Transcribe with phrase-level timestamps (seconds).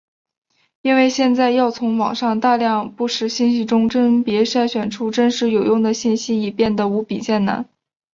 [0.81, 7.69] 因为现在要从网上大量不实信息中甄别筛选出真实有用的信息已变的无比艰难。